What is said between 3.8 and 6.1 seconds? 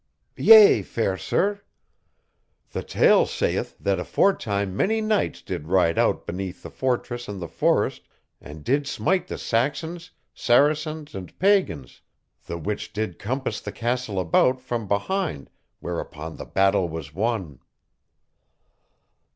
aforetime many knights did ride